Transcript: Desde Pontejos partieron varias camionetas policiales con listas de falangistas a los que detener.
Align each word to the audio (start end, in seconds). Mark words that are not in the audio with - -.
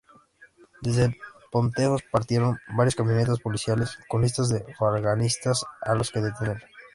Desde 0.81 1.15
Pontejos 1.51 2.01
partieron 2.11 2.57
varias 2.75 2.95
camionetas 2.95 3.39
policiales 3.39 3.99
con 4.09 4.23
listas 4.23 4.49
de 4.49 4.65
falangistas 4.73 5.63
a 5.79 5.93
los 5.93 6.09
que 6.09 6.21
detener. 6.21 6.63